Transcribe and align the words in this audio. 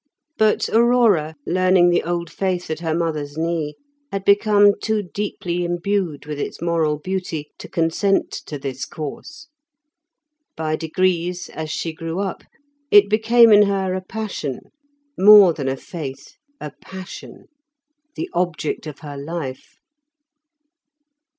But 0.35 0.67
Aurora, 0.69 1.35
learning 1.45 1.91
the 1.91 2.01
old 2.01 2.31
faith 2.31 2.71
at 2.71 2.79
her 2.79 2.95
mother's 2.95 3.37
knee, 3.37 3.75
had 4.11 4.25
become 4.25 4.71
too 4.81 5.03
deeply 5.03 5.63
imbued 5.63 6.25
with 6.25 6.39
its 6.39 6.59
moral 6.59 6.97
beauty 6.97 7.51
to 7.59 7.69
consent 7.69 8.31
to 8.47 8.57
this 8.57 8.83
course. 8.85 9.47
By 10.57 10.75
degrees, 10.75 11.49
as 11.49 11.69
she 11.69 11.93
grew 11.93 12.19
up, 12.19 12.41
it 12.89 13.11
became 13.11 13.51
in 13.51 13.67
her 13.67 13.93
a 13.93 14.01
passion; 14.01 14.71
more 15.19 15.53
than 15.53 15.67
a 15.67 15.77
faith, 15.77 16.33
a 16.59 16.71
passion; 16.81 17.45
the 18.15 18.27
object 18.33 18.87
of 18.87 19.01
her 19.01 19.17
life. 19.17 19.75